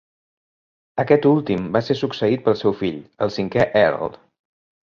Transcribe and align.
Aquest 1.03 1.27
últim 1.33 1.69
va 1.77 1.83
ser 1.89 1.97
succeït 2.01 2.45
pel 2.49 2.57
seu 2.65 2.77
fill, 2.83 2.99
el 3.27 3.37
cinquè 3.39 3.71
Earl. 3.87 4.21